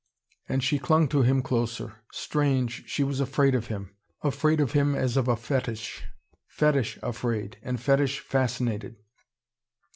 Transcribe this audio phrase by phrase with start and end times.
[0.49, 1.97] And she clung to him closer.
[2.11, 3.91] Strange, she was afraid of him!
[4.23, 6.03] Afraid of him as of a fetish!
[6.47, 8.95] Fetish afraid, and fetish fascinated!